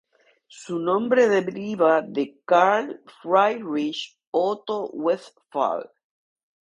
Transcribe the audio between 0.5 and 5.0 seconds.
Su nombre deriva de Carl Friedrich Otto